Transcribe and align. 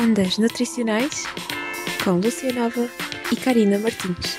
Ondas 0.00 0.38
Nutricionais 0.38 1.24
com 2.04 2.12
Lúcia 2.12 2.52
Nova 2.52 2.88
e 3.32 3.36
Karina 3.36 3.80
Martins. 3.80 4.38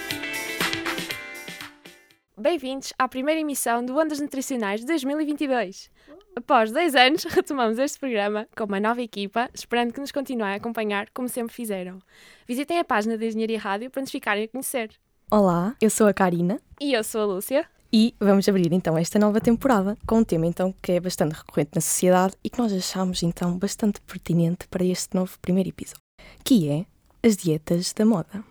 Bem-vindos 2.37 2.93
à 2.97 3.09
primeira 3.09 3.41
emissão 3.41 3.83
do 3.83 3.97
Ondas 3.97 4.21
Nutricionais 4.21 4.79
de 4.79 4.85
2022. 4.85 5.91
Após 6.33 6.71
dois 6.71 6.95
anos, 6.95 7.25
retomamos 7.25 7.77
este 7.77 7.99
programa 7.99 8.47
com 8.55 8.63
uma 8.63 8.79
nova 8.79 9.01
equipa, 9.01 9.49
esperando 9.53 9.91
que 9.91 9.99
nos 9.99 10.13
continuem 10.13 10.53
a 10.53 10.55
acompanhar 10.55 11.09
como 11.13 11.27
sempre 11.27 11.53
fizeram. 11.53 11.99
Visitem 12.47 12.79
a 12.79 12.85
página 12.85 13.17
da 13.17 13.25
Engenharia 13.25 13.59
Rádio 13.59 13.91
para 13.91 14.01
nos 14.01 14.11
ficarem 14.11 14.45
a 14.45 14.47
conhecer. 14.47 14.91
Olá, 15.29 15.75
eu 15.81 15.89
sou 15.89 16.07
a 16.07 16.13
Karina 16.13 16.61
E 16.79 16.93
eu 16.93 17.03
sou 17.03 17.19
a 17.19 17.25
Lúcia. 17.25 17.67
E 17.91 18.13
vamos 18.19 18.47
abrir 18.47 18.71
então 18.71 18.97
esta 18.97 19.17
nova 19.17 19.41
temporada 19.41 19.97
com 20.05 20.19
um 20.19 20.23
tema 20.23 20.45
então 20.45 20.73
que 20.81 20.91
é 20.91 20.99
bastante 20.99 21.33
recorrente 21.33 21.71
na 21.73 21.81
sociedade 21.81 22.35
e 22.43 22.49
que 22.49 22.59
nós 22.59 22.71
achamos 22.71 23.23
então 23.23 23.57
bastante 23.57 23.99
pertinente 24.01 24.67
para 24.67 24.83
este 24.83 25.15
novo 25.15 25.37
primeiro 25.41 25.69
episódio, 25.69 26.03
que 26.43 26.69
é 26.69 26.85
as 27.27 27.35
dietas 27.35 27.91
da 27.93 28.05
moda. 28.05 28.43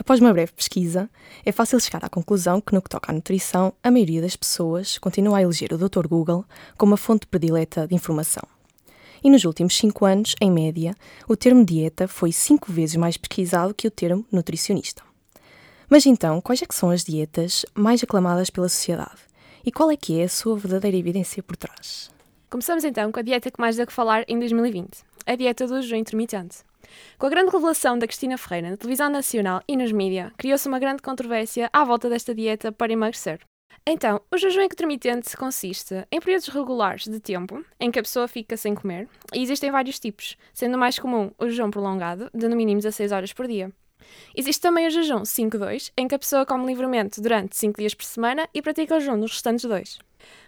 Após 0.00 0.20
uma 0.20 0.32
breve 0.32 0.52
pesquisa, 0.52 1.10
é 1.44 1.50
fácil 1.50 1.80
chegar 1.80 2.04
à 2.04 2.08
conclusão 2.08 2.60
que 2.60 2.74
no 2.74 2.82
que 2.82 2.88
toca 2.88 3.10
à 3.10 3.14
nutrição, 3.14 3.72
a 3.82 3.90
maioria 3.90 4.22
das 4.22 4.36
pessoas 4.36 4.98
continua 4.98 5.38
a 5.38 5.42
eleger 5.42 5.72
o 5.72 5.78
Dr. 5.78 6.06
Google 6.06 6.44
como 6.76 6.94
a 6.94 6.96
fonte 6.96 7.26
predileta 7.26 7.86
de 7.86 7.94
informação. 7.94 8.42
E 9.22 9.30
nos 9.30 9.44
últimos 9.44 9.76
cinco 9.76 10.04
anos, 10.04 10.36
em 10.40 10.50
média, 10.50 10.94
o 11.28 11.36
termo 11.36 11.64
dieta 11.64 12.06
foi 12.06 12.30
cinco 12.30 12.72
vezes 12.72 12.96
mais 12.96 13.16
pesquisado 13.16 13.74
que 13.74 13.88
o 13.88 13.90
termo 13.90 14.24
nutricionista. 14.30 15.07
Mas 15.90 16.04
então, 16.04 16.38
quais 16.42 16.60
é 16.60 16.66
que 16.66 16.74
são 16.74 16.90
as 16.90 17.02
dietas 17.02 17.64
mais 17.74 18.02
aclamadas 18.02 18.50
pela 18.50 18.68
sociedade? 18.68 19.22
E 19.64 19.72
qual 19.72 19.90
é 19.90 19.96
que 19.96 20.20
é 20.20 20.24
a 20.24 20.28
sua 20.28 20.54
verdadeira 20.54 20.98
evidência 20.98 21.42
por 21.42 21.56
trás? 21.56 22.10
Começamos 22.50 22.84
então 22.84 23.10
com 23.10 23.18
a 23.18 23.22
dieta 23.22 23.50
que 23.50 23.60
mais 23.60 23.76
deu 23.76 23.86
que 23.86 23.92
falar 23.92 24.22
em 24.28 24.38
2020, 24.38 25.02
a 25.24 25.34
dieta 25.34 25.66
do 25.66 25.80
jejum 25.80 25.96
intermitente. 25.96 26.58
Com 27.18 27.26
a 27.26 27.30
grande 27.30 27.50
revelação 27.50 27.98
da 27.98 28.06
Cristina 28.06 28.36
Ferreira 28.36 28.70
na 28.70 28.76
televisão 28.76 29.08
nacional 29.08 29.62
e 29.66 29.78
nos 29.78 29.90
mídia, 29.90 30.30
criou-se 30.36 30.68
uma 30.68 30.78
grande 30.78 31.02
controvérsia 31.02 31.70
à 31.72 31.84
volta 31.84 32.10
desta 32.10 32.34
dieta 32.34 32.70
para 32.70 32.92
emagrecer. 32.92 33.40
Então, 33.86 34.20
o 34.30 34.36
jejum 34.36 34.62
intermitente 34.62 35.34
consiste 35.38 36.06
em 36.12 36.20
períodos 36.20 36.48
regulares 36.48 37.04
de 37.04 37.18
tempo 37.18 37.64
em 37.80 37.90
que 37.90 37.98
a 37.98 38.02
pessoa 38.02 38.28
fica 38.28 38.58
sem 38.58 38.74
comer, 38.74 39.08
e 39.32 39.42
existem 39.42 39.70
vários 39.70 39.98
tipos, 39.98 40.36
sendo 40.52 40.74
o 40.74 40.78
mais 40.78 40.98
comum 40.98 41.30
o 41.38 41.48
jejum 41.48 41.70
prolongado, 41.70 42.30
de 42.34 42.46
no 42.46 42.56
mínimo 42.56 42.78
16 42.78 43.10
horas 43.10 43.32
por 43.32 43.46
dia. 43.46 43.72
Existe 44.36 44.60
também 44.60 44.86
o 44.86 44.90
jejum 44.90 45.22
5-2, 45.22 45.92
em 45.96 46.06
que 46.06 46.14
a 46.14 46.18
pessoa 46.18 46.46
come 46.46 46.66
livremente 46.66 47.20
durante 47.20 47.56
5 47.56 47.78
dias 47.78 47.94
por 47.94 48.04
semana 48.04 48.48
e 48.54 48.62
pratica 48.62 48.96
o 48.96 49.00
jejum 49.00 49.16
nos 49.16 49.32
restantes 49.32 49.64
dois. 49.64 49.98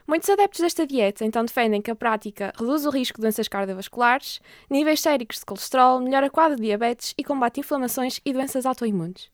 Muitos 0.07 0.29
adeptos 0.29 0.61
desta 0.61 0.87
dieta 0.87 1.25
então 1.25 1.45
defendem 1.45 1.81
que 1.81 1.91
a 1.91 1.95
prática 1.95 2.53
reduz 2.59 2.85
o 2.85 2.91
risco 2.91 3.19
de 3.19 3.23
doenças 3.23 3.49
cardiovasculares, 3.49 4.41
níveis 4.69 5.01
séricos 5.01 5.39
de 5.39 5.45
colesterol, 5.45 6.01
melhora 6.01 6.27
o 6.27 6.31
quadro 6.31 6.57
de 6.57 6.63
diabetes 6.63 7.15
e 7.17 7.25
combate 7.25 7.61
inflamações 7.61 8.21
e 8.25 8.33
doenças 8.33 8.67
autoimunes. 8.67 9.31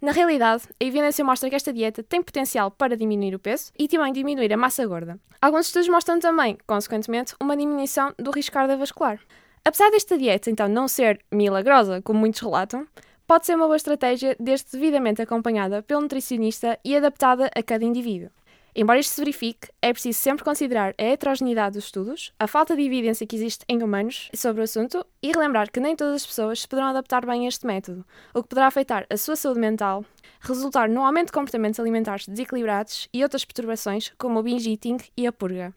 Na 0.00 0.12
realidade, 0.12 0.64
a 0.80 0.84
evidência 0.84 1.22
mostra 1.24 1.50
que 1.50 1.56
esta 1.56 1.72
dieta 1.72 2.02
tem 2.02 2.22
potencial 2.22 2.70
para 2.70 2.96
diminuir 2.96 3.34
o 3.34 3.38
peso 3.38 3.70
e 3.78 3.86
também 3.86 4.12
diminuir 4.12 4.50
a 4.52 4.56
massa 4.56 4.86
gorda. 4.86 5.18
Alguns 5.42 5.66
estudos 5.66 5.88
mostram 5.88 6.18
também, 6.18 6.56
consequentemente, 6.66 7.34
uma 7.38 7.56
diminuição 7.56 8.14
do 8.18 8.30
risco 8.30 8.54
cardiovascular. 8.54 9.20
Apesar 9.62 9.90
desta 9.90 10.16
dieta 10.16 10.50
então 10.50 10.68
não 10.68 10.88
ser 10.88 11.20
milagrosa, 11.30 12.00
como 12.00 12.18
muitos 12.18 12.40
relatam, 12.40 12.86
pode 13.30 13.46
ser 13.46 13.54
uma 13.54 13.66
boa 13.66 13.76
estratégia 13.76 14.34
desde 14.40 14.72
devidamente 14.72 15.22
acompanhada 15.22 15.84
pelo 15.84 16.00
nutricionista 16.00 16.76
e 16.84 16.96
adaptada 16.96 17.48
a 17.54 17.62
cada 17.62 17.84
indivíduo. 17.84 18.28
Embora 18.74 18.98
isto 18.98 19.12
se 19.12 19.20
verifique, 19.20 19.68
é 19.80 19.92
preciso 19.92 20.18
sempre 20.18 20.42
considerar 20.42 20.96
a 20.98 21.04
heterogeneidade 21.04 21.74
dos 21.74 21.84
estudos, 21.84 22.32
a 22.40 22.48
falta 22.48 22.74
de 22.74 22.82
evidência 22.82 23.24
que 23.24 23.36
existe 23.36 23.64
em 23.68 23.84
humanos 23.84 24.32
sobre 24.34 24.62
o 24.62 24.64
assunto 24.64 25.06
e 25.22 25.30
relembrar 25.30 25.70
que 25.70 25.78
nem 25.78 25.94
todas 25.94 26.16
as 26.16 26.26
pessoas 26.26 26.62
se 26.62 26.66
poderão 26.66 26.88
adaptar 26.88 27.24
bem 27.24 27.44
a 27.44 27.48
este 27.48 27.68
método, 27.68 28.04
o 28.34 28.42
que 28.42 28.48
poderá 28.48 28.66
afetar 28.66 29.06
a 29.08 29.16
sua 29.16 29.36
saúde 29.36 29.60
mental, 29.60 30.04
resultar 30.40 30.88
no 30.88 31.04
aumento 31.04 31.26
de 31.26 31.32
comportamentos 31.32 31.78
alimentares 31.78 32.26
desequilibrados 32.26 33.08
e 33.14 33.22
outras 33.22 33.44
perturbações, 33.44 34.12
como 34.18 34.40
o 34.40 34.42
binge 34.42 34.72
eating 34.72 34.98
e 35.16 35.24
a 35.24 35.30
purga. 35.30 35.72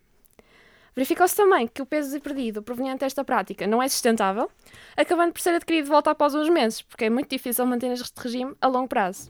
Verificou-se 0.96 1.36
também 1.36 1.68
que 1.68 1.82
o 1.82 1.86
peso 1.86 2.20
perdido 2.22 2.62
proveniente 2.62 3.00
desta 3.00 3.24
prática 3.24 3.66
não 3.66 3.82
é 3.82 3.90
sustentável, 3.90 4.50
acabando 4.96 5.34
por 5.34 5.42
ser 5.42 5.56
adquirido 5.56 5.86
de 5.86 5.90
volta 5.90 6.12
após 6.12 6.36
uns 6.36 6.50
meses, 6.50 6.82
porque 6.82 7.06
é 7.06 7.10
muito 7.10 7.30
difícil 7.30 7.66
manter 7.66 7.92
este 7.92 8.14
regime 8.20 8.54
a 8.62 8.68
longo 8.68 8.88
prazo. 8.88 9.30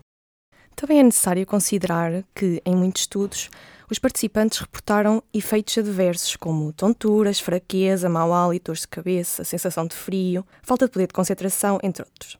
Também 0.75 1.00
é 1.00 1.03
necessário 1.03 1.46
considerar 1.46 2.23
que, 2.35 2.62
em 2.66 2.75
muitos 2.75 3.03
estudos, 3.03 3.50
os 3.90 4.00
participantes 4.00 4.59
reportaram 4.59 5.22
efeitos 5.34 5.78
adversos 5.78 6.35
como 6.35 6.73
tonturas, 6.73 7.40
fraqueza, 7.40 8.09
mau 8.09 8.34
hálito, 8.34 8.66
dores 8.66 8.81
de 8.81 8.88
cabeça, 8.88 9.44
sensação 9.44 9.85
de 9.85 9.96
frio, 9.96 10.46
falta 10.63 10.85
de 10.85 10.91
poder 10.91 11.07
de 11.07 11.13
concentração, 11.13 11.79
entre 11.84 12.03
outros. 12.03 12.38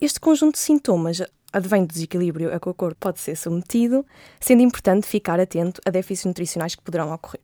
Este 0.00 0.20
conjunto 0.20 0.54
de 0.54 0.60
sintomas 0.60 1.20
advém 1.52 1.84
do 1.84 1.92
desequilíbrio 1.92 2.54
a 2.54 2.60
que 2.60 2.68
o 2.68 2.74
corpo 2.74 2.96
pode 3.00 3.18
ser 3.18 3.36
submetido, 3.36 4.06
sendo 4.38 4.62
importante 4.62 5.06
ficar 5.06 5.40
atento 5.40 5.80
a 5.84 5.90
déficits 5.90 6.26
nutricionais 6.26 6.74
que 6.74 6.82
poderão 6.82 7.12
ocorrer. 7.12 7.40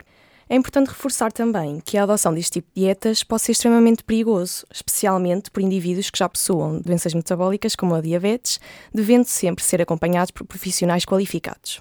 É 0.52 0.54
importante 0.54 0.88
reforçar 0.88 1.32
também 1.32 1.80
que 1.80 1.96
a 1.96 2.02
adoção 2.02 2.34
deste 2.34 2.60
tipo 2.60 2.68
de 2.74 2.82
dietas 2.82 3.24
pode 3.24 3.40
ser 3.40 3.52
extremamente 3.52 4.04
perigoso, 4.04 4.66
especialmente 4.70 5.50
por 5.50 5.62
indivíduos 5.62 6.10
que 6.10 6.18
já 6.18 6.28
possuam 6.28 6.78
doenças 6.78 7.14
metabólicas 7.14 7.74
como 7.74 7.94
a 7.94 8.02
diabetes, 8.02 8.60
devendo 8.92 9.24
sempre 9.24 9.64
ser 9.64 9.80
acompanhados 9.80 10.30
por 10.30 10.46
profissionais 10.46 11.06
qualificados. 11.06 11.80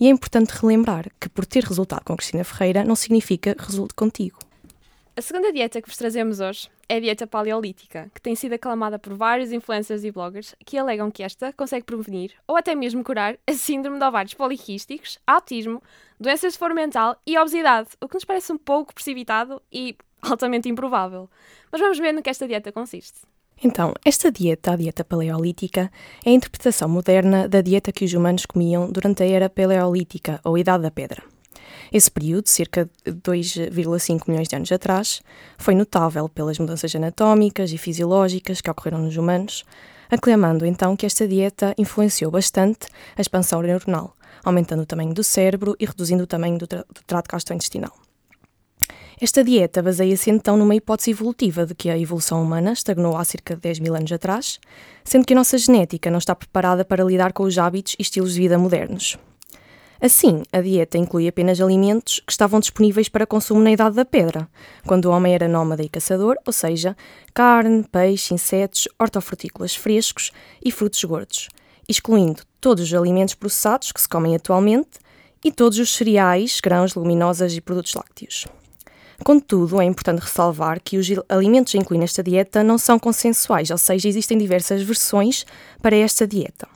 E 0.00 0.08
é 0.08 0.10
importante 0.10 0.50
relembrar 0.50 1.12
que 1.20 1.28
por 1.28 1.46
ter 1.46 1.62
resultado 1.62 2.02
com 2.04 2.16
Cristina 2.16 2.42
Ferreira 2.42 2.82
não 2.82 2.96
significa 2.96 3.54
resulte 3.56 3.94
contigo. 3.94 4.36
A 5.14 5.20
segunda 5.20 5.52
dieta 5.52 5.82
que 5.82 5.88
vos 5.88 5.98
trazemos 5.98 6.40
hoje 6.40 6.70
é 6.88 6.96
a 6.96 7.00
dieta 7.00 7.26
paleolítica, 7.26 8.10
que 8.14 8.20
tem 8.20 8.34
sido 8.34 8.54
aclamada 8.54 8.98
por 8.98 9.12
vários 9.12 9.52
influencers 9.52 10.04
e 10.04 10.10
bloggers 10.10 10.54
que 10.64 10.78
alegam 10.78 11.10
que 11.10 11.22
esta 11.22 11.52
consegue 11.52 11.84
prevenir 11.84 12.32
ou 12.48 12.56
até 12.56 12.74
mesmo 12.74 13.04
curar 13.04 13.36
a 13.46 13.52
síndrome 13.52 13.98
de 13.98 14.04
ovários 14.06 14.32
poliquísticos, 14.32 15.18
autismo, 15.26 15.82
doenças 16.18 16.54
de 16.54 16.58
foro 16.58 16.74
mental 16.74 17.20
e 17.26 17.36
obesidade, 17.36 17.90
o 18.00 18.08
que 18.08 18.14
nos 18.14 18.24
parece 18.24 18.54
um 18.54 18.56
pouco 18.56 18.94
precipitado 18.94 19.60
e 19.70 19.94
altamente 20.22 20.70
improvável. 20.70 21.28
Mas 21.70 21.78
vamos 21.78 21.98
ver 21.98 22.12
no 22.12 22.22
que 22.22 22.30
esta 22.30 22.48
dieta 22.48 22.72
consiste. 22.72 23.20
Então, 23.62 23.92
esta 24.02 24.32
dieta, 24.32 24.72
a 24.72 24.76
dieta 24.76 25.04
paleolítica, 25.04 25.92
é 26.24 26.30
a 26.30 26.32
interpretação 26.32 26.88
moderna 26.88 27.46
da 27.46 27.60
dieta 27.60 27.92
que 27.92 28.06
os 28.06 28.14
humanos 28.14 28.46
comiam 28.46 28.90
durante 28.90 29.22
a 29.22 29.26
era 29.26 29.50
paleolítica, 29.50 30.40
ou 30.42 30.56
Idade 30.56 30.84
da 30.84 30.90
Pedra. 30.90 31.31
Esse 31.92 32.10
período, 32.10 32.48
cerca 32.48 32.88
de 33.04 33.12
2,5 33.12 34.22
milhões 34.26 34.48
de 34.48 34.56
anos 34.56 34.72
atrás, 34.72 35.20
foi 35.58 35.74
notável 35.74 36.26
pelas 36.26 36.58
mudanças 36.58 36.94
anatómicas 36.94 37.70
e 37.70 37.76
fisiológicas 37.76 38.62
que 38.62 38.70
ocorreram 38.70 39.00
nos 39.00 39.18
humanos, 39.18 39.62
aclamando 40.10 40.64
então 40.64 40.96
que 40.96 41.04
esta 41.04 41.28
dieta 41.28 41.74
influenciou 41.76 42.30
bastante 42.30 42.86
a 43.14 43.20
expansão 43.20 43.60
neuronal, 43.60 44.16
aumentando 44.42 44.82
o 44.82 44.86
tamanho 44.86 45.12
do 45.12 45.22
cérebro 45.22 45.76
e 45.78 45.84
reduzindo 45.84 46.22
o 46.22 46.26
tamanho 46.26 46.56
do, 46.56 46.66
tra 46.66 46.78
do 46.80 47.02
trato 47.06 47.28
gastrointestinal. 47.30 47.92
Esta 49.20 49.44
dieta 49.44 49.82
baseia-se 49.82 50.30
então 50.30 50.56
numa 50.56 50.74
hipótese 50.74 51.10
evolutiva 51.10 51.66
de 51.66 51.74
que 51.74 51.90
a 51.90 51.98
evolução 51.98 52.42
humana 52.42 52.72
estagnou 52.72 53.18
há 53.18 53.24
cerca 53.24 53.54
de 53.54 53.60
10 53.60 53.80
mil 53.80 53.94
anos 53.94 54.10
atrás, 54.10 54.58
sendo 55.04 55.26
que 55.26 55.34
a 55.34 55.36
nossa 55.36 55.58
genética 55.58 56.10
não 56.10 56.18
está 56.18 56.34
preparada 56.34 56.86
para 56.86 57.04
lidar 57.04 57.34
com 57.34 57.42
os 57.42 57.58
hábitos 57.58 57.94
e 57.98 58.02
estilos 58.02 58.32
de 58.32 58.40
vida 58.40 58.58
modernos. 58.58 59.18
Assim, 60.04 60.42
a 60.52 60.60
dieta 60.60 60.98
inclui 60.98 61.28
apenas 61.28 61.60
alimentos 61.60 62.20
que 62.26 62.32
estavam 62.32 62.58
disponíveis 62.58 63.08
para 63.08 63.24
consumo 63.24 63.60
na 63.60 63.70
Idade 63.70 63.94
da 63.94 64.04
Pedra, 64.04 64.48
quando 64.84 65.04
o 65.04 65.12
homem 65.12 65.32
era 65.32 65.46
nómada 65.46 65.80
e 65.80 65.88
caçador, 65.88 66.34
ou 66.44 66.52
seja, 66.52 66.96
carne, 67.32 67.84
peixe, 67.84 68.34
insetos, 68.34 68.88
hortofrutícolas 68.98 69.76
frescos 69.76 70.32
e 70.60 70.72
frutos 70.72 71.04
gordos, 71.04 71.48
excluindo 71.88 72.42
todos 72.60 72.82
os 72.82 72.92
alimentos 72.92 73.36
processados 73.36 73.92
que 73.92 74.00
se 74.00 74.08
comem 74.08 74.34
atualmente 74.34 74.98
e 75.44 75.52
todos 75.52 75.78
os 75.78 75.94
cereais, 75.94 76.58
grãos, 76.60 76.96
leguminosas 76.96 77.56
e 77.56 77.60
produtos 77.60 77.94
lácteos. 77.94 78.46
Contudo, 79.22 79.80
é 79.80 79.84
importante 79.84 80.18
ressalvar 80.18 80.80
que 80.80 80.98
os 80.98 81.06
alimentos 81.28 81.76
incluídos 81.76 82.10
nesta 82.10 82.24
dieta 82.24 82.64
não 82.64 82.76
são 82.76 82.98
consensuais, 82.98 83.70
ou 83.70 83.78
seja, 83.78 84.08
existem 84.08 84.36
diversas 84.36 84.82
versões 84.82 85.46
para 85.80 85.94
esta 85.94 86.26
dieta. 86.26 86.66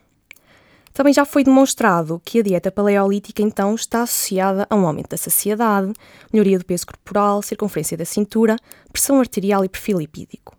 Também 0.96 1.12
já 1.12 1.26
foi 1.26 1.44
demonstrado 1.44 2.18
que 2.24 2.40
a 2.40 2.42
dieta 2.42 2.72
paleolítica 2.72 3.42
então 3.42 3.74
está 3.74 4.00
associada 4.00 4.66
a 4.70 4.74
um 4.74 4.86
aumento 4.86 5.10
da 5.10 5.18
saciedade, 5.18 5.92
melhoria 6.32 6.58
do 6.58 6.64
peso 6.64 6.86
corporal, 6.86 7.42
circunferência 7.42 7.98
da 7.98 8.06
cintura, 8.06 8.56
pressão 8.90 9.20
arterial 9.20 9.62
e 9.62 9.68
perfil 9.68 9.98
lipídico. 9.98 10.56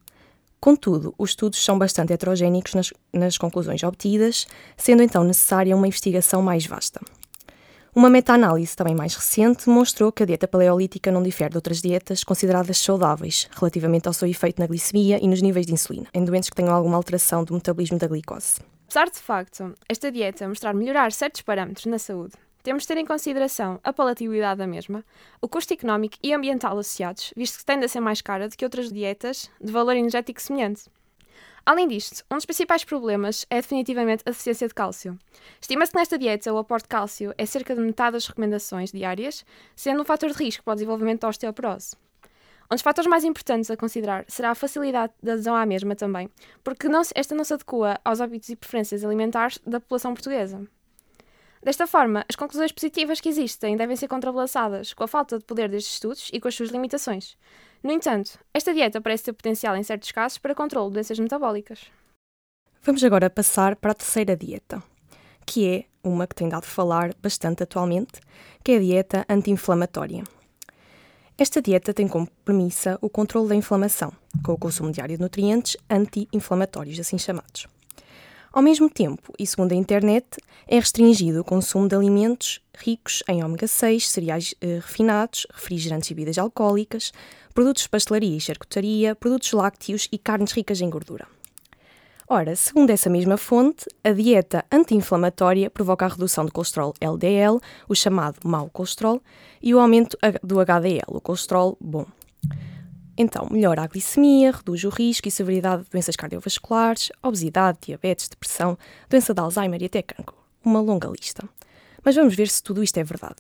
Contudo, 0.62 1.12
os 1.18 1.32
estudos 1.32 1.66
são 1.66 1.80
bastante 1.80 2.14
heterogéneos 2.14 2.76
nas, 2.76 2.94
nas 3.12 3.36
conclusões 3.36 3.82
obtidas, 3.82 4.46
sendo 4.78 5.02
então 5.02 5.24
necessária 5.24 5.76
uma 5.76 5.88
investigação 5.88 6.44
mais 6.44 6.68
vasta. 6.68 7.02
Uma 7.96 8.08
meta-análise 8.08 8.76
também 8.76 8.94
mais 8.94 9.16
recente 9.16 9.68
mostrou 9.68 10.12
que 10.12 10.22
a 10.22 10.26
dieta 10.28 10.48
paleolítica 10.48 11.12
não 11.12 11.24
difere 11.24 11.50
de 11.50 11.58
outras 11.58 11.82
dietas 11.82 12.24
consideradas 12.24 12.78
saudáveis 12.78 13.50
relativamente 13.58 14.08
ao 14.08 14.14
seu 14.14 14.28
efeito 14.28 14.62
na 14.62 14.68
glicemia 14.68 15.18
e 15.20 15.28
nos 15.28 15.42
níveis 15.42 15.66
de 15.66 15.74
insulina, 15.74 16.06
em 16.14 16.24
doentes 16.24 16.48
que 16.48 16.56
tenham 16.56 16.76
alguma 16.76 16.96
alteração 16.96 17.44
do 17.44 17.56
metabolismo 17.56 17.98
da 17.98 18.06
glicose. 18.06 18.60
Apesar 18.88 19.10
de 19.10 19.20
facto 19.20 19.76
esta 19.90 20.10
dieta 20.10 20.48
mostrar 20.48 20.74
melhorar 20.74 21.12
certos 21.12 21.42
parâmetros 21.42 21.86
na 21.88 22.00
saúde, 22.00 22.36
temos 22.64 22.84
de 22.84 22.88
ter 22.88 22.98
em 22.98 23.06
consideração 23.06 23.82
a 23.84 23.92
palatabilidade 23.92 24.60
da 24.60 24.66
mesma, 24.66 25.04
o 25.42 25.48
custo 25.48 25.74
económico 25.74 26.16
e 26.24 26.34
ambiental 26.34 26.72
associados, 26.80 27.34
visto 27.36 27.60
que 27.60 27.66
tende 27.66 27.84
a 27.84 27.90
ser 27.90 28.00
mais 28.00 28.22
cara 28.22 28.48
do 28.48 28.56
que 28.56 28.64
outras 28.64 28.90
dietas 28.90 29.52
de 29.60 29.74
valor 29.74 29.94
energético 29.94 30.42
semelhante. 30.42 30.86
Além 31.66 31.86
disto, 31.86 32.24
um 32.32 32.36
dos 32.36 32.46
principais 32.46 32.86
problemas 32.86 33.46
é 33.50 33.58
definitivamente 33.58 34.24
a 34.26 34.32
deficiência 34.32 34.70
de 34.70 34.74
cálcio. 34.74 35.20
Estima-se 35.60 35.92
que 35.92 35.98
nesta 35.98 36.18
dieta 36.18 36.54
o 36.54 36.58
aporte 36.58 36.84
de 36.84 36.90
cálcio 36.90 37.34
é 37.38 37.46
cerca 37.46 37.76
de 37.76 37.82
metade 37.82 38.14
das 38.14 38.26
recomendações 38.26 38.94
diárias, 38.94 39.46
sendo 39.76 40.02
um 40.02 40.06
fator 40.06 40.32
de 40.32 40.42
risco 40.42 40.64
para 40.64 40.72
o 40.72 40.76
desenvolvimento 40.76 41.22
da 41.22 41.28
osteoporose. 41.28 41.98
Um 42.70 42.76
dos 42.76 42.82
fatores 42.82 43.10
mais 43.10 43.24
importantes 43.24 43.72
a 43.72 43.78
considerar 43.78 44.26
será 44.28 44.52
a 44.52 44.56
facilidade 44.56 45.14
de 45.24 45.32
adesão 45.32 45.56
à 45.56 45.66
mesma 45.66 45.96
também, 45.96 46.30
porque 46.64 46.90
não, 46.90 47.02
esta 47.16 47.34
não 47.34 47.44
se 47.46 47.54
adequa 47.54 48.00
aos 48.04 48.20
hábitos 48.20 48.50
e 48.50 48.56
preferências 48.58 49.06
alimentares 49.06 49.58
da 49.66 49.80
população 49.80 50.14
portuguesa. 50.14 50.68
Desta 51.64 51.88
forma, 51.88 52.26
as 52.30 52.36
conclusões 52.36 52.72
positivas 52.72 53.22
que 53.22 53.30
existem 53.30 53.76
devem 53.76 53.96
ser 53.96 54.08
contrabalançadas 54.08 54.94
com 54.94 55.04
a 55.04 55.08
falta 55.08 55.40
de 55.40 55.46
poder 55.46 55.70
destes 55.70 55.94
estudos 55.94 56.30
e 56.34 56.40
com 56.40 56.48
as 56.48 56.56
suas 56.56 56.70
limitações. 56.70 57.38
No 57.82 57.92
entanto, 57.92 58.38
esta 58.54 58.74
dieta 58.74 59.00
parece 59.00 59.26
ter 59.26 59.34
potencial 59.34 59.76
em 59.76 59.84
certos 59.84 60.12
casos 60.12 60.38
para 60.38 60.54
controle 60.56 60.90
de 60.90 60.94
doenças 60.96 61.20
metabólicas. 61.20 61.92
Vamos 62.84 63.04
agora 63.04 63.30
passar 63.30 63.76
para 63.76 63.92
a 63.92 63.96
terceira 63.96 64.36
dieta, 64.36 64.84
que 65.46 65.68
é 65.68 65.86
uma 66.04 66.28
que 66.28 66.36
tem 66.36 66.50
dado 66.50 66.66
falar 66.66 67.14
bastante 67.22 67.64
atualmente, 67.64 68.20
que 68.64 68.74
é 68.74 68.76
a 68.78 68.80
dieta 68.80 69.26
anti-inflamatória. 69.30 70.24
Esta 71.40 71.62
dieta 71.62 71.94
tem 71.94 72.08
como 72.08 72.28
premissa 72.44 72.98
o 73.00 73.08
controle 73.08 73.50
da 73.50 73.56
inflamação, 73.56 74.12
com 74.44 74.54
o 74.54 74.58
consumo 74.58 74.92
diário 74.92 75.16
de 75.16 75.22
nutrientes 75.22 75.78
anti-inflamatórios, 75.88 77.00
assim 77.00 77.20
chamados. 77.20 77.68
Ao 78.52 78.60
mesmo 78.60 78.90
tempo, 78.90 79.32
e 79.38 79.46
segundo 79.46 79.72
a 79.72 79.76
internet, 79.76 80.26
é 80.68 80.80
restringido 80.80 81.42
o 81.42 81.44
consumo 81.44 81.88
de 81.88 81.96
alimentos 81.96 82.60
ricos 82.76 83.22
em 83.28 83.44
ômega 83.44 83.68
6, 83.68 84.10
cereais 84.10 84.56
eh, 84.60 84.80
refinados, 84.82 85.46
refrigerantes 85.54 86.10
e 86.10 86.16
bebidas 86.16 86.40
alcoólicas, 86.40 87.14
produtos 87.54 87.84
de 87.84 87.90
pastelaria 87.90 88.36
e 88.36 88.42
charcutaria, 88.42 89.14
produtos 89.14 89.54
lácteos 89.54 90.08
e 90.12 90.18
carnes 90.18 90.54
ricas 90.54 90.82
em 90.82 90.90
gordura. 90.90 91.37
Ora, 92.30 92.58
segundo 92.58 92.90
essa 92.90 93.10
mesma 93.10 93.38
fonte, 93.38 93.86
a 94.04 94.12
dieta 94.12 94.66
anti-inflamatória 94.70 95.70
provoca 95.70 96.06
a 96.06 96.10
redução 96.10 96.46
do 96.46 96.52
colesterol 96.52 96.94
LDL, 97.00 97.58
o 97.88 97.96
chamado 97.96 98.40
mau 98.44 98.70
colesterol, 98.70 99.22
e 99.64 99.74
o 99.74 99.80
aumento 99.80 100.18
do 100.44 100.60
HDL, 100.60 101.06
o 101.08 101.22
colesterol 101.22 101.78
bom. 101.80 102.06
Então, 103.18 103.48
melhora 103.50 103.84
a 103.84 103.88
glicemia, 103.88 104.52
reduz 104.52 104.84
o 104.84 104.90
risco 104.90 105.30
e 105.30 105.32
severidade 105.32 105.86
de 105.86 105.90
doenças 105.90 106.18
cardiovasculares, 106.18 107.14
obesidade, 107.24 107.78
diabetes, 107.84 108.28
depressão, 108.28 108.78
doença 109.10 109.34
de 109.34 109.40
Alzheimer 109.40 109.82
e 109.82 109.86
até 109.86 110.02
cancro. 110.02 110.36
Uma 110.66 110.82
longa 110.82 111.08
lista. 111.08 111.48
Mas 112.04 112.14
vamos 112.14 112.36
ver 112.36 112.50
se 112.50 112.62
tudo 112.62 112.84
isto 112.84 112.98
é 112.98 113.06
verdade. 113.06 113.38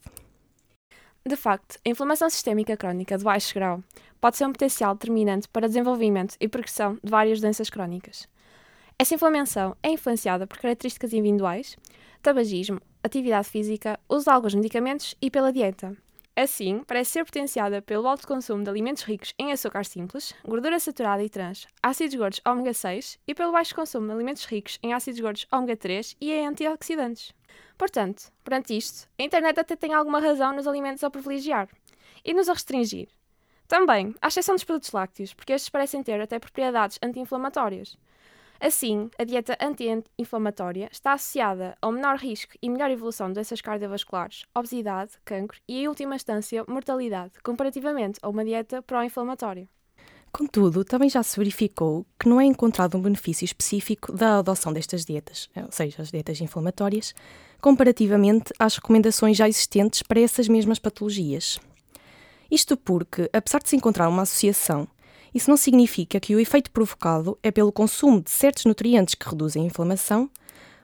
De 1.27 1.35
facto, 1.35 1.77
a 1.85 1.89
inflamação 1.89 2.29
sistémica 2.29 2.77
crónica 2.77 3.17
de 3.17 3.23
baixo 3.25 3.53
grau 3.53 3.83
pode 4.21 4.37
ser 4.37 4.45
um 4.45 4.53
potencial 4.53 4.95
determinante 4.95 5.49
para 5.49 5.67
desenvolvimento 5.67 6.37
e 6.39 6.47
progressão 6.47 6.97
de 7.03 7.11
várias 7.11 7.41
doenças 7.41 7.69
crónicas. 7.69 8.29
Essa 8.99 9.13
inflamação 9.13 9.77
é 9.83 9.91
influenciada 9.91 10.47
por 10.47 10.57
características 10.57 11.13
individuais, 11.13 11.77
tabagismo, 12.19 12.81
atividade 13.03 13.47
física, 13.47 13.99
uso 14.09 14.25
de 14.25 14.31
alguns 14.31 14.55
medicamentos 14.55 15.13
e 15.21 15.29
pela 15.29 15.53
dieta. 15.53 15.95
Assim, 16.35 16.83
parece 16.83 17.11
ser 17.11 17.23
potenciada 17.23 17.79
pelo 17.79 18.07
alto 18.07 18.27
consumo 18.27 18.63
de 18.63 18.69
alimentos 18.71 19.03
ricos 19.03 19.35
em 19.37 19.51
açúcar 19.51 19.85
simples, 19.85 20.33
gordura 20.43 20.79
saturada 20.79 21.23
e 21.23 21.29
trans, 21.29 21.67
ácidos 21.81 22.15
gordos 22.15 22.41
ômega 22.43 22.73
6 22.73 23.19
e 23.27 23.35
pelo 23.35 23.51
baixo 23.51 23.75
consumo 23.75 24.07
de 24.07 24.13
alimentos 24.13 24.45
ricos 24.45 24.79
em 24.81 24.93
ácidos 24.93 25.19
gordos 25.19 25.47
ômega 25.51 25.77
3 25.77 26.15
e 26.19 26.31
em 26.31 26.47
antioxidantes. 26.47 27.33
Portanto, 27.77 28.31
perante 28.43 28.75
isto, 28.75 29.07
a 29.19 29.21
internet 29.23 29.59
até 29.59 29.75
tem 29.75 29.93
alguma 29.93 30.19
razão 30.19 30.55
nos 30.55 30.67
alimentos 30.67 31.03
a 31.03 31.11
privilegiar 31.11 31.69
e 32.25 32.33
nos 32.33 32.49
a 32.49 32.53
restringir. 32.53 33.09
Também, 33.67 34.15
à 34.19 34.27
exceção 34.27 34.55
dos 34.55 34.63
produtos 34.63 34.91
lácteos, 34.91 35.35
porque 35.35 35.53
estes 35.53 35.69
parecem 35.69 36.01
ter 36.01 36.19
até 36.19 36.39
propriedades 36.39 36.97
anti-inflamatórias. 37.03 37.95
Assim, 38.59 39.09
a 39.19 39.23
dieta 39.23 39.55
anti-inflamatória 39.61 40.89
está 40.91 41.13
associada 41.13 41.77
ao 41.81 41.91
menor 41.91 42.17
risco 42.17 42.53
e 42.61 42.69
melhor 42.69 42.89
evolução 42.89 43.27
de 43.27 43.35
doenças 43.35 43.61
cardiovasculares, 43.61 44.45
obesidade, 44.53 45.11
cancro 45.23 45.59
e, 45.67 45.83
em 45.83 45.87
última 45.87 46.15
instância, 46.15 46.65
mortalidade, 46.67 47.33
comparativamente 47.43 48.19
a 48.21 48.29
uma 48.29 48.43
dieta 48.43 48.81
pró-inflamatória. 48.81 49.69
Contudo, 50.31 50.83
também 50.83 51.09
já 51.09 51.23
se 51.23 51.37
verificou 51.37 52.05
que 52.19 52.27
não 52.27 52.41
é 52.41 52.45
encontrado 52.45 52.97
um 52.97 53.01
benefício 53.01 53.45
específico 53.45 54.11
da 54.11 54.39
adoção 54.39 54.73
destas 54.73 55.05
dietas, 55.05 55.49
ou 55.55 55.71
seja, 55.71 56.01
as 56.01 56.11
dietas 56.11 56.41
inflamatórias, 56.41 57.13
comparativamente 57.61 58.53
às 58.59 58.75
recomendações 58.75 59.37
já 59.37 59.47
existentes 59.47 60.03
para 60.03 60.19
essas 60.19 60.47
mesmas 60.47 60.79
patologias. 60.79 61.59
Isto 62.51 62.77
porque, 62.77 63.29
apesar 63.33 63.59
de 63.59 63.69
se 63.69 63.75
encontrar 63.75 64.09
uma 64.09 64.23
associação 64.23 64.87
isso 65.37 65.51
não 65.51 65.57
significa 65.57 66.19
que 66.19 66.35
o 66.35 66.39
efeito 66.39 66.71
provocado 66.71 67.37
é 67.43 67.51
pelo 67.51 67.71
consumo 67.71 68.19
de 68.19 68.31
certos 68.31 68.65
nutrientes 68.65 69.13
que 69.13 69.29
reduzem 69.29 69.61
a 69.61 69.65
inflamação, 69.67 70.29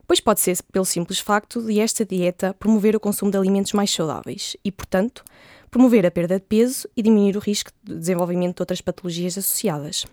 pois 0.05 0.19
pode 0.19 0.41
ser 0.41 0.61
pelo 0.71 0.85
simples 0.85 1.17
facto 1.17 1.59
de 1.59 1.79
esta 1.79 2.05
dieta 2.05 2.53
promover 2.53 2.95
o 2.95 2.99
consumo 2.99 3.31
de 3.31 3.37
alimentos 3.37 3.73
mais 3.73 3.89
saudáveis 3.89 4.55
e, 4.63 4.71
portanto, 4.71 5.23
promover 5.71 6.05
a 6.05 6.11
perda 6.11 6.39
de 6.39 6.45
peso 6.45 6.87
e 6.95 7.01
diminuir 7.01 7.35
o 7.35 7.39
risco 7.39 7.71
de 7.83 7.95
desenvolvimento 7.95 8.57
de 8.57 8.61
outras 8.61 8.79
patologias 8.79 9.39
associadas. 9.39 10.05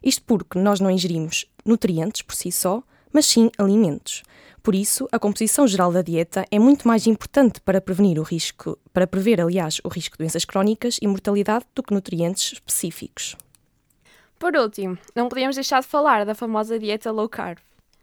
Isto 0.00 0.22
porque 0.24 0.60
nós 0.60 0.78
não 0.78 0.88
ingerimos 0.88 1.44
nutrientes 1.64 2.22
por 2.22 2.36
si 2.36 2.52
só, 2.52 2.84
mas 3.12 3.26
sim 3.26 3.50
alimentos. 3.58 4.22
Por 4.62 4.76
isso, 4.76 5.08
a 5.10 5.18
composição 5.18 5.66
geral 5.66 5.92
da 5.92 6.02
dieta 6.02 6.44
é 6.52 6.58
muito 6.60 6.86
mais 6.86 7.08
importante 7.08 7.60
para 7.60 7.80
prevenir 7.80 8.20
o 8.20 8.22
risco, 8.22 8.78
para 8.92 9.08
prever, 9.08 9.40
aliás, 9.40 9.80
o 9.82 9.88
risco 9.88 10.16
de 10.16 10.18
doenças 10.18 10.44
crónicas 10.44 10.98
e 11.02 11.08
mortalidade 11.08 11.64
do 11.74 11.82
que 11.82 11.92
nutrientes 11.92 12.52
específicos. 12.52 13.36
Por 14.38 14.54
último, 14.54 14.98
não 15.14 15.30
podíamos 15.30 15.56
deixar 15.56 15.80
de 15.80 15.86
falar 15.86 16.26
da 16.26 16.34
famosa 16.34 16.78
dieta 16.78 17.10
low 17.10 17.26
carb. 17.26 17.58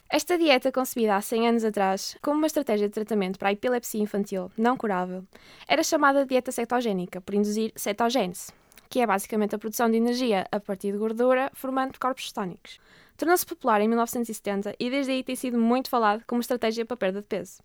Esta 0.09 0.35
dieta, 0.35 0.71
concebida 0.71 1.15
há 1.15 1.21
100 1.21 1.47
anos 1.47 1.63
atrás 1.63 2.17
como 2.23 2.37
uma 2.37 2.47
estratégia 2.47 2.87
de 2.87 2.93
tratamento 2.93 3.37
para 3.37 3.49
a 3.49 3.51
epilepsia 3.51 4.01
infantil 4.01 4.51
não 4.57 4.75
curável, 4.75 5.23
era 5.67 5.83
chamada 5.83 6.25
dieta 6.25 6.51
cetogénica, 6.51 7.21
por 7.21 7.35
induzir 7.35 7.71
cetogênese, 7.75 8.51
que 8.89 8.99
é 8.99 9.05
basicamente 9.05 9.53
a 9.53 9.59
produção 9.59 9.89
de 9.91 9.97
energia 9.97 10.47
a 10.51 10.59
partir 10.59 10.91
de 10.91 10.97
gordura, 10.97 11.51
formando 11.53 11.99
corpos 11.99 12.29
cetónicos. 12.29 12.79
Tornou-se 13.15 13.45
popular 13.45 13.79
em 13.81 13.87
1970 13.87 14.75
e 14.79 14.89
desde 14.89 15.11
aí 15.11 15.23
tem 15.23 15.35
sido 15.35 15.59
muito 15.59 15.87
falado 15.87 16.23
como 16.25 16.41
estratégia 16.41 16.83
para 16.83 16.97
perda 16.97 17.21
de 17.21 17.27
peso. 17.27 17.61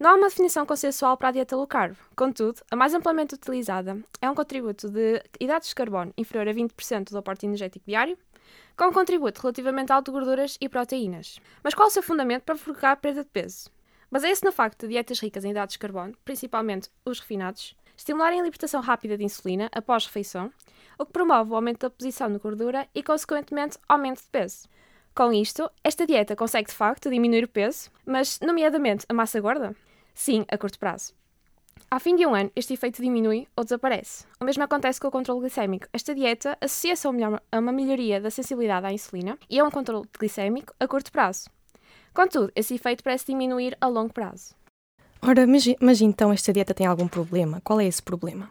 Não 0.00 0.10
há 0.10 0.14
uma 0.14 0.28
definição 0.28 0.64
consensual 0.64 1.16
para 1.16 1.28
a 1.28 1.32
dieta 1.32 1.56
low 1.56 1.66
carb. 1.66 1.96
Contudo, 2.14 2.60
a 2.70 2.76
mais 2.76 2.94
amplamente 2.94 3.34
utilizada 3.34 3.98
é 4.22 4.30
um 4.30 4.34
contributo 4.34 4.88
de 4.88 5.20
hidratos 5.40 5.70
de 5.70 5.74
carbono 5.74 6.14
inferior 6.16 6.46
a 6.46 6.52
20% 6.52 7.10
do 7.10 7.18
aporte 7.18 7.46
energético 7.46 7.84
diário, 7.84 8.16
com 8.76 8.84
um 8.84 8.92
contributo 8.92 9.42
relativamente 9.42 9.90
alto 9.90 10.06
de 10.06 10.12
gorduras 10.12 10.56
e 10.60 10.68
proteínas. 10.68 11.40
Mas 11.64 11.74
qual 11.74 11.88
o 11.88 11.90
seu 11.90 12.00
fundamento 12.00 12.44
para 12.44 12.54
provocar 12.54 12.94
perda 12.96 13.24
de 13.24 13.30
peso? 13.30 13.70
Baseia-se 14.08 14.44
no 14.44 14.52
facto 14.52 14.82
de 14.82 14.92
dietas 14.92 15.18
ricas 15.18 15.44
em 15.44 15.50
hidratos 15.50 15.72
de 15.72 15.80
carbono, 15.80 16.14
principalmente 16.24 16.88
os 17.04 17.18
refinados, 17.18 17.74
estimularem 17.96 18.38
a 18.38 18.44
libertação 18.44 18.80
rápida 18.80 19.18
de 19.18 19.24
insulina 19.24 19.68
após 19.72 20.06
refeição, 20.06 20.52
o 20.96 21.04
que 21.04 21.12
promove 21.12 21.50
o 21.50 21.56
aumento 21.56 21.80
da 21.80 21.90
posição 21.90 22.32
de 22.32 22.38
gordura 22.38 22.86
e, 22.94 23.02
consequentemente, 23.02 23.76
aumento 23.88 24.22
de 24.22 24.28
peso. 24.28 24.68
Com 25.12 25.32
isto, 25.32 25.68
esta 25.82 26.06
dieta 26.06 26.36
consegue 26.36 26.68
de 26.68 26.76
facto 26.76 27.10
diminuir 27.10 27.42
o 27.42 27.48
peso, 27.48 27.90
mas, 28.06 28.38
nomeadamente, 28.38 29.04
a 29.08 29.12
massa 29.12 29.40
gorda? 29.40 29.74
Sim, 30.18 30.44
a 30.48 30.58
curto 30.58 30.80
prazo. 30.80 31.12
Ao 31.88 32.00
fim 32.00 32.16
de 32.16 32.26
um 32.26 32.34
ano, 32.34 32.50
este 32.56 32.74
efeito 32.74 33.00
diminui 33.00 33.46
ou 33.56 33.62
desaparece. 33.62 34.24
O 34.40 34.44
mesmo 34.44 34.64
acontece 34.64 35.00
com 35.00 35.06
o 35.06 35.12
controle 35.12 35.42
glicémico. 35.42 35.86
Esta 35.92 36.12
dieta 36.12 36.58
associa-se 36.60 37.06
a 37.06 37.10
uma 37.60 37.72
melhoria 37.72 38.20
da 38.20 38.28
sensibilidade 38.28 38.84
à 38.84 38.92
insulina 38.92 39.38
e 39.48 39.60
a 39.60 39.64
um 39.64 39.70
controle 39.70 40.08
glicémico 40.18 40.74
a 40.80 40.88
curto 40.88 41.12
prazo. 41.12 41.48
Contudo, 42.12 42.50
esse 42.56 42.74
efeito 42.74 43.04
parece 43.04 43.26
diminuir 43.26 43.76
a 43.80 43.86
longo 43.86 44.12
prazo. 44.12 44.56
Ora, 45.22 45.46
mas, 45.46 45.64
mas 45.80 46.00
então 46.00 46.32
esta 46.32 46.52
dieta 46.52 46.74
tem 46.74 46.88
algum 46.88 47.06
problema? 47.06 47.60
Qual 47.62 47.80
é 47.80 47.86
esse 47.86 48.02
problema? 48.02 48.50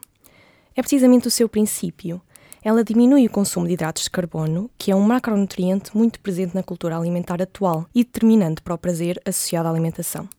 É 0.74 0.82
precisamente 0.82 1.28
o 1.28 1.32
seu 1.32 1.50
princípio. 1.50 2.22
Ela 2.64 2.82
diminui 2.82 3.28
o 3.28 3.30
consumo 3.30 3.68
de 3.68 3.74
hidratos 3.74 4.04
de 4.04 4.10
carbono, 4.10 4.72
que 4.78 4.90
é 4.90 4.96
um 4.96 5.02
macronutriente 5.02 5.96
muito 5.96 6.22
presente 6.22 6.56
na 6.56 6.64
cultura 6.64 6.98
alimentar 6.98 7.42
atual 7.42 7.86
e 7.94 8.06
determinante 8.06 8.62
para 8.62 8.74
o 8.74 8.78
prazer 8.78 9.22
associado 9.26 9.68
à 9.68 9.72
alimentação. 9.72 10.30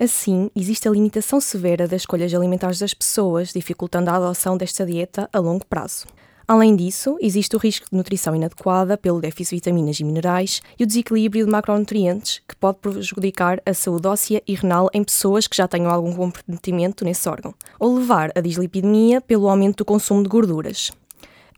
Assim, 0.00 0.48
existe 0.54 0.86
a 0.86 0.92
limitação 0.92 1.40
severa 1.40 1.88
das 1.88 2.02
escolhas 2.02 2.32
alimentares 2.32 2.78
das 2.78 2.94
pessoas, 2.94 3.52
dificultando 3.52 4.08
a 4.08 4.14
adoção 4.14 4.56
desta 4.56 4.86
dieta 4.86 5.28
a 5.32 5.40
longo 5.40 5.66
prazo. 5.66 6.06
Além 6.46 6.76
disso, 6.76 7.18
existe 7.20 7.56
o 7.56 7.58
risco 7.58 7.86
de 7.90 7.96
nutrição 7.96 8.32
inadequada 8.34 8.96
pelo 8.96 9.20
déficit 9.20 9.50
de 9.50 9.56
vitaminas 9.56 9.98
e 9.98 10.04
minerais 10.04 10.62
e 10.78 10.84
o 10.84 10.86
desequilíbrio 10.86 11.44
de 11.44 11.50
macronutrientes, 11.50 12.40
que 12.48 12.54
pode 12.54 12.78
prejudicar 12.78 13.60
a 13.66 13.74
saúde 13.74 14.06
óssea 14.06 14.40
e 14.46 14.54
renal 14.54 14.88
em 14.94 15.02
pessoas 15.02 15.48
que 15.48 15.56
já 15.56 15.66
tenham 15.66 15.90
algum 15.90 16.14
comprometimento 16.14 17.04
nesse 17.04 17.28
órgão, 17.28 17.52
ou 17.76 17.98
levar 17.98 18.30
a 18.36 18.40
dislipidemia 18.40 19.20
pelo 19.20 19.48
aumento 19.48 19.78
do 19.78 19.84
consumo 19.84 20.22
de 20.22 20.28
gorduras. 20.28 20.92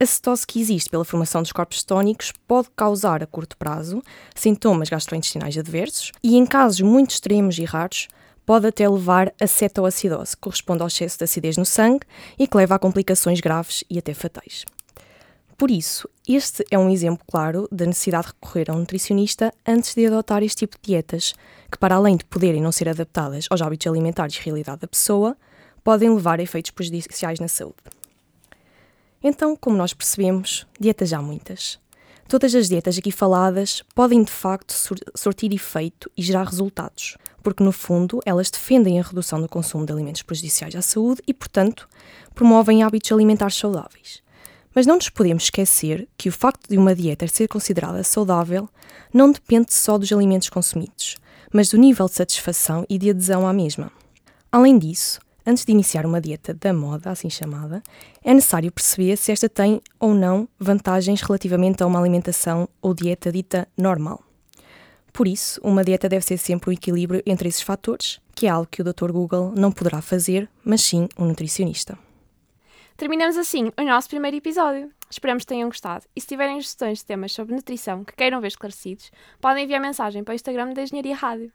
A 0.00 0.06
cetose 0.06 0.46
que 0.46 0.58
existe 0.58 0.88
pela 0.88 1.04
formação 1.04 1.42
dos 1.42 1.52
corpos 1.52 1.80
cetónicos 1.80 2.32
pode 2.48 2.70
causar 2.74 3.22
a 3.22 3.26
curto 3.26 3.54
prazo 3.58 4.02
sintomas 4.34 4.88
gastrointestinais 4.88 5.58
adversos 5.58 6.10
e, 6.22 6.38
em 6.38 6.46
casos 6.46 6.80
muito 6.80 7.10
extremos 7.10 7.58
e 7.58 7.64
raros, 7.64 8.08
pode 8.50 8.66
até 8.66 8.88
levar 8.88 9.32
a 9.40 9.46
cetoacidose, 9.46 10.34
que 10.34 10.40
corresponde 10.40 10.82
ao 10.82 10.88
excesso 10.88 11.18
de 11.18 11.22
acidez 11.22 11.56
no 11.56 11.64
sangue 11.64 12.04
e 12.36 12.48
que 12.48 12.56
leva 12.56 12.74
a 12.74 12.78
complicações 12.80 13.40
graves 13.40 13.84
e 13.88 13.96
até 13.96 14.12
fatais. 14.12 14.64
Por 15.56 15.70
isso, 15.70 16.08
este 16.26 16.64
é 16.68 16.76
um 16.76 16.90
exemplo 16.90 17.24
claro 17.30 17.68
da 17.70 17.86
necessidade 17.86 18.26
de 18.26 18.32
recorrer 18.32 18.68
a 18.68 18.74
um 18.74 18.80
nutricionista 18.80 19.54
antes 19.64 19.94
de 19.94 20.04
adotar 20.04 20.42
este 20.42 20.66
tipo 20.66 20.76
de 20.82 20.82
dietas, 20.82 21.32
que, 21.70 21.78
para 21.78 21.94
além 21.94 22.16
de 22.16 22.24
poderem 22.24 22.60
não 22.60 22.72
ser 22.72 22.88
adaptadas 22.88 23.46
aos 23.48 23.62
hábitos 23.62 23.86
alimentares 23.86 24.34
e 24.34 24.40
realidade 24.40 24.80
da 24.80 24.88
pessoa, 24.88 25.36
podem 25.84 26.12
levar 26.12 26.40
a 26.40 26.42
efeitos 26.42 26.72
prejudiciais 26.72 27.38
na 27.38 27.46
saúde. 27.46 27.76
Então, 29.22 29.54
como 29.54 29.76
nós 29.76 29.94
percebemos, 29.94 30.66
dietas 30.76 31.12
há 31.12 31.22
muitas. 31.22 31.79
Todas 32.30 32.54
as 32.54 32.68
dietas 32.68 32.96
aqui 32.96 33.10
faladas 33.10 33.82
podem 33.92 34.22
de 34.22 34.30
facto 34.30 34.72
sortir 35.16 35.52
efeito 35.52 36.08
e 36.16 36.22
gerar 36.22 36.44
resultados, 36.44 37.18
porque 37.42 37.64
no 37.64 37.72
fundo 37.72 38.20
elas 38.24 38.48
defendem 38.48 39.00
a 39.00 39.02
redução 39.02 39.42
do 39.42 39.48
consumo 39.48 39.84
de 39.84 39.92
alimentos 39.92 40.22
prejudiciais 40.22 40.76
à 40.76 40.80
saúde 40.80 41.20
e, 41.26 41.34
portanto, 41.34 41.88
promovem 42.32 42.84
hábitos 42.84 43.10
alimentares 43.10 43.56
saudáveis. 43.56 44.22
Mas 44.72 44.86
não 44.86 44.94
nos 44.94 45.08
podemos 45.08 45.42
esquecer 45.42 46.08
que 46.16 46.28
o 46.28 46.32
facto 46.32 46.68
de 46.68 46.78
uma 46.78 46.94
dieta 46.94 47.26
ser 47.26 47.48
considerada 47.48 48.04
saudável 48.04 48.68
não 49.12 49.32
depende 49.32 49.74
só 49.74 49.98
dos 49.98 50.12
alimentos 50.12 50.50
consumidos, 50.50 51.16
mas 51.52 51.70
do 51.70 51.78
nível 51.78 52.06
de 52.06 52.14
satisfação 52.14 52.86
e 52.88 52.96
de 52.96 53.10
adesão 53.10 53.44
à 53.44 53.52
mesma. 53.52 53.90
Além 54.52 54.78
disso, 54.78 55.18
antes 55.46 55.64
de 55.64 55.72
iniciar 55.72 56.06
uma 56.06 56.20
dieta 56.20 56.54
da 56.54 56.72
moda, 56.72 57.10
assim 57.10 57.30
chamada, 57.30 57.82
é 58.22 58.32
necessário 58.32 58.70
perceber 58.72 59.16
se 59.16 59.32
esta 59.32 59.48
tem 59.48 59.80
ou 59.98 60.14
não 60.14 60.48
vantagens 60.58 61.20
relativamente 61.22 61.82
a 61.82 61.86
uma 61.86 61.98
alimentação 61.98 62.68
ou 62.80 62.94
dieta 62.94 63.32
dita 63.32 63.68
normal. 63.76 64.22
Por 65.12 65.26
isso, 65.26 65.60
uma 65.62 65.84
dieta 65.84 66.08
deve 66.08 66.24
ser 66.24 66.38
sempre 66.38 66.70
um 66.70 66.72
equilíbrio 66.72 67.22
entre 67.26 67.48
esses 67.48 67.62
fatores, 67.62 68.20
que 68.34 68.46
é 68.46 68.50
algo 68.50 68.68
que 68.70 68.80
o 68.80 68.84
Dr. 68.84 69.10
Google 69.10 69.52
não 69.56 69.72
poderá 69.72 70.00
fazer, 70.00 70.48
mas 70.64 70.82
sim 70.82 71.08
um 71.18 71.26
nutricionista. 71.26 71.98
Terminamos 72.96 73.36
assim 73.36 73.72
o 73.78 73.82
nosso 73.82 74.08
primeiro 74.08 74.36
episódio. 74.36 74.90
Esperamos 75.10 75.42
que 75.42 75.48
tenham 75.48 75.68
gostado 75.68 76.04
e 76.14 76.20
se 76.20 76.26
tiverem 76.26 76.60
sugestões 76.60 76.98
de 76.98 77.06
temas 77.06 77.32
sobre 77.32 77.54
nutrição 77.54 78.04
que 78.04 78.14
queiram 78.14 78.40
ver 78.40 78.48
esclarecidos, 78.48 79.10
podem 79.40 79.64
enviar 79.64 79.80
mensagem 79.80 80.22
para 80.22 80.32
o 80.32 80.34
Instagram 80.34 80.72
da 80.72 80.82
Engenharia 80.82 81.16
Rádio. 81.16 81.52